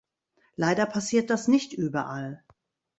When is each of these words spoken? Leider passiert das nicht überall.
Leider 0.55 0.87
passiert 0.87 1.29
das 1.29 1.47
nicht 1.47 1.73
überall. 1.73 2.43